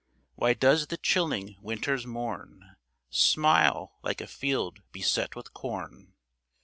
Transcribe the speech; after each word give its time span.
Why 0.33 0.55
does 0.55 0.87
the 0.87 0.97
chilling 0.97 1.57
winter's 1.61 2.07
morne 2.07 2.75
Smile 3.11 3.99
like 4.01 4.19
a 4.19 4.25
field 4.25 4.81
beset 4.91 5.35
with 5.35 5.53
corn? 5.53 6.15